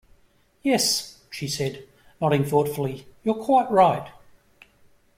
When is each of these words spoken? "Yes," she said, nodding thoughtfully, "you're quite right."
"Yes," 0.63 1.19
she 1.29 1.47
said, 1.47 1.83
nodding 2.19 2.43
thoughtfully, 2.43 3.05
"you're 3.23 3.35
quite 3.35 3.69
right." 3.69 4.09